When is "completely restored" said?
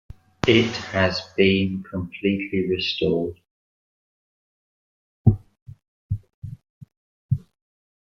1.83-3.37